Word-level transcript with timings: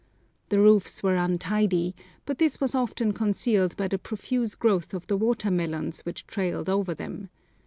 The 0.49 0.59
roofs 0.59 1.03
were 1.03 1.15
untidy, 1.15 1.93
but 2.25 2.39
this 2.39 2.59
was 2.59 2.73
often 2.73 3.13
concealed 3.13 3.77
by 3.77 3.87
the 3.87 3.99
profuse 3.99 4.55
growth 4.55 4.95
of 4.95 5.05
the 5.05 5.15
water 5.15 5.51
melons 5.51 5.99
which 6.05 6.25
trailed 6.25 6.69
over 6.71 6.95
them. 6.95 7.29